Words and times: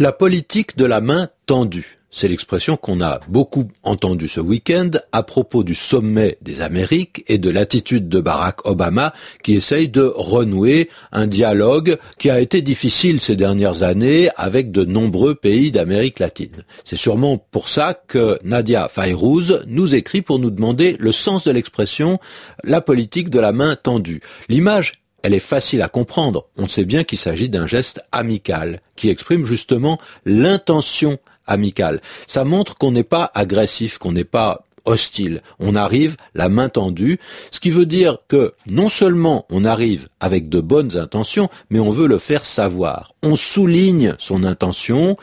La 0.00 0.12
politique 0.12 0.76
de 0.76 0.84
la 0.84 1.00
main 1.00 1.28
tendue. 1.46 1.98
C'est 2.12 2.28
l'expression 2.28 2.76
qu'on 2.76 3.00
a 3.00 3.18
beaucoup 3.26 3.66
entendue 3.82 4.28
ce 4.28 4.38
week-end 4.38 4.90
à 5.10 5.24
propos 5.24 5.64
du 5.64 5.74
sommet 5.74 6.38
des 6.40 6.60
Amériques 6.60 7.24
et 7.26 7.36
de 7.38 7.50
l'attitude 7.50 8.08
de 8.08 8.20
Barack 8.20 8.64
Obama 8.64 9.12
qui 9.42 9.54
essaye 9.54 9.88
de 9.88 10.12
renouer 10.14 10.88
un 11.10 11.26
dialogue 11.26 11.98
qui 12.16 12.30
a 12.30 12.38
été 12.38 12.62
difficile 12.62 13.20
ces 13.20 13.34
dernières 13.34 13.82
années 13.82 14.28
avec 14.36 14.70
de 14.70 14.84
nombreux 14.84 15.34
pays 15.34 15.72
d'Amérique 15.72 16.20
latine. 16.20 16.64
C'est 16.84 16.94
sûrement 16.94 17.36
pour 17.36 17.68
ça 17.68 18.00
que 18.06 18.38
Nadia 18.44 18.88
Fayrouz 18.88 19.64
nous 19.66 19.96
écrit 19.96 20.22
pour 20.22 20.38
nous 20.38 20.52
demander 20.52 20.96
le 21.00 21.10
sens 21.10 21.42
de 21.42 21.50
l'expression 21.50 22.20
la 22.62 22.80
politique 22.80 23.30
de 23.30 23.40
la 23.40 23.50
main 23.50 23.74
tendue. 23.74 24.20
L'image 24.48 24.92
elle 25.22 25.34
est 25.34 25.40
facile 25.40 25.82
à 25.82 25.88
comprendre. 25.88 26.46
On 26.56 26.68
sait 26.68 26.84
bien 26.84 27.04
qu'il 27.04 27.18
s'agit 27.18 27.48
d'un 27.48 27.66
geste 27.66 28.00
amical 28.12 28.80
qui 28.96 29.08
exprime 29.08 29.46
justement 29.46 29.98
l'intention 30.24 31.18
amicale. 31.46 32.00
Ça 32.26 32.44
montre 32.44 32.76
qu'on 32.76 32.92
n'est 32.92 33.04
pas 33.04 33.30
agressif, 33.34 33.98
qu'on 33.98 34.12
n'est 34.12 34.24
pas 34.24 34.64
hostile. 34.84 35.42
On 35.60 35.74
arrive 35.74 36.16
la 36.34 36.48
main 36.48 36.68
tendue, 36.68 37.18
ce 37.50 37.60
qui 37.60 37.70
veut 37.70 37.86
dire 37.86 38.18
que 38.28 38.54
non 38.70 38.88
seulement 38.88 39.46
on 39.50 39.64
arrive 39.64 40.08
avec 40.20 40.48
de 40.48 40.60
bonnes 40.60 40.96
intentions, 40.96 41.48
mais 41.70 41.78
on 41.78 41.90
veut 41.90 42.08
le 42.08 42.18
faire 42.18 42.44
savoir. 42.44 43.12
On 43.22 43.36
souligne 43.36 44.14
son 44.18 44.44
intention, 44.44 45.16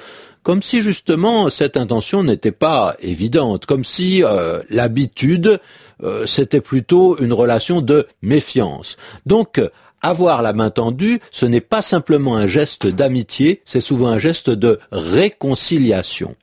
comme 0.44 0.62
si 0.62 0.84
justement 0.84 1.50
cette 1.50 1.78
intention 1.78 2.24
n'était 2.24 2.52
pas 2.52 2.96
évidente, 3.00 3.66
comme 3.66 3.84
si 3.84 4.24
euh, 4.24 4.62
l'habitude 4.70 5.60
euh, 6.04 6.26
c'était 6.26 6.62
plutôt 6.62 7.18
une 7.20 7.34
relation 7.34 7.82
de 7.82 8.08
méfiance. 8.22 8.98
Donc 9.26 9.62
avoir 10.06 10.42
la 10.42 10.54
main 10.54 10.70
tendue, 10.70 11.20
ce 11.32 11.46
n'est 11.46 11.62
pas 11.62 11.82
simplement 11.82 12.36
un 12.38 12.48
geste 12.48 12.88
d'amitié, 12.88 13.62
c'est 13.66 13.82
souvent 13.82 14.08
un 14.08 14.20
geste 14.20 14.50
de 14.50 14.80
réconciliation. 14.92 16.36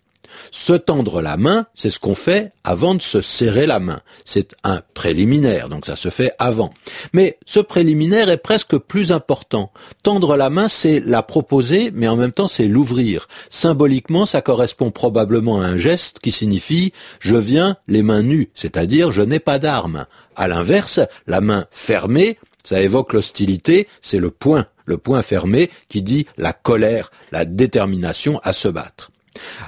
Se 0.51 0.73
tendre 0.73 1.23
la 1.23 1.37
main, 1.37 1.67
c'est 1.75 1.91
ce 1.91 1.99
qu'on 1.99 2.15
fait 2.15 2.53
avant 2.65 2.95
de 2.95 3.03
se 3.03 3.21
serrer 3.21 3.67
la 3.67 3.81
main. 3.81 4.01
C'est 4.25 4.55
un 4.65 4.83
préliminaire, 4.95 5.69
donc 5.69 5.87
ça 5.87 5.97
se 5.97 6.09
fait 6.09 6.33
avant. 6.39 6.73
Mais 7.13 7.39
ce 7.47 7.61
préliminaire 7.61 8.29
est 8.29 8.39
presque 8.39 8.77
plus 8.77 9.13
important. 9.13 9.73
Tendre 10.03 10.37
la 10.37 10.51
main, 10.51 10.69
c'est 10.69 11.01
la 11.01 11.23
proposer, 11.23 11.91
mais 11.95 12.09
en 12.09 12.17
même 12.17 12.33
temps 12.33 12.49
c'est 12.49 12.67
l'ouvrir. 12.67 13.29
Symboliquement, 13.51 14.27
ça 14.27 14.43
correspond 14.43 14.91
probablement 14.91 15.61
à 15.61 15.67
un 15.67 15.79
geste 15.79 16.19
qui 16.19 16.33
signifie 16.33 16.93
je 17.21 17.37
viens 17.37 17.77
les 17.89 18.03
mains 18.03 18.23
nues, 18.23 18.51
c'est-à-dire 18.55 19.13
je 19.13 19.23
n'ai 19.23 19.41
pas 19.41 19.59
d'armes. 19.59 20.07
À 20.35 20.49
l'inverse, 20.49 21.01
la 21.27 21.41
main 21.41 21.67
fermée, 21.71 22.39
ça 22.65 22.81
évoque 22.81 23.13
l'hostilité, 23.13 23.89
c'est 24.01 24.19
le 24.19 24.31
point, 24.31 24.67
le 24.85 24.99
point 24.99 25.23
fermé 25.23 25.71
qui 25.89 26.03
dit 26.03 26.27
la 26.37 26.53
colère, 26.53 27.11
la 27.31 27.45
détermination 27.45 28.41
à 28.43 28.53
se 28.53 28.69
battre. 28.69 29.12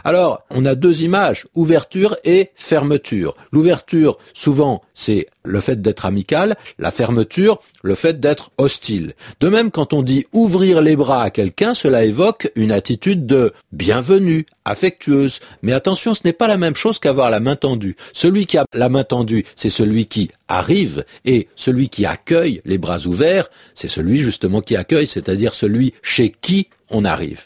Alors, 0.05 0.42
on 0.50 0.64
a 0.64 0.75
deux 0.75 1.03
images, 1.03 1.47
ouverture 1.55 2.17
et 2.25 2.50
fermeture. 2.55 3.36
L'ouverture, 3.53 4.19
souvent, 4.33 4.83
c'est 4.94 5.27
le 5.44 5.61
fait 5.61 5.83
d'être 5.83 6.06
amical, 6.06 6.56
la 6.78 6.91
fermeture, 6.91 7.61
le 7.83 7.95
fait 7.95 8.19
d'être 8.20 8.50
hostile. 8.58 9.14
De 9.41 9.48
même, 9.48 9.70
quand 9.70 9.92
on 9.92 10.02
dit 10.02 10.25
ouvrir 10.33 10.80
les 10.80 10.97
bras 10.97 11.22
à 11.22 11.30
quelqu'un, 11.30 11.75
cela 11.75 12.05
évoque 12.05 12.50
une 12.56 12.72
attitude 12.72 13.27
de 13.27 13.52
bienvenue, 13.72 14.47
affectueuse. 14.64 15.41
Mais 15.62 15.72
attention, 15.72 16.14
ce 16.14 16.22
n'est 16.25 16.33
pas 16.33 16.48
la 16.48 16.56
même 16.56 16.77
chose 16.77 16.98
qu'avoir 16.98 17.30
la 17.30 17.41
main 17.41 17.56
tendue. 17.56 17.97
Celui 18.12 18.47
qui 18.47 18.56
a 18.56 18.64
la 18.72 18.89
main 18.89 19.05
tendue, 19.05 19.45
c'est 19.56 19.70
celui 19.70 20.06
qui 20.06 20.30
arrive, 20.48 21.05
et 21.25 21.48
celui 21.56 21.89
qui 21.89 22.06
accueille 22.06 22.61
les 22.64 22.78
bras 22.78 23.06
ouverts, 23.06 23.48
c'est 23.75 23.89
celui 23.89 24.17
justement 24.19 24.61
qui 24.61 24.77
accueille, 24.77 25.06
c'est-à-dire 25.06 25.55
celui 25.55 25.95
chez 26.02 26.30
qui 26.30 26.69
on 26.91 27.05
arrive. 27.05 27.42